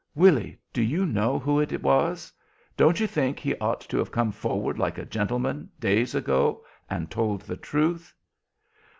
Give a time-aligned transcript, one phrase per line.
[0.15, 2.33] Willy, do you know who it was?
[2.75, 7.11] Don't you think he ought to have come forward like a gentleman, days ago, and
[7.11, 8.11] told the truth?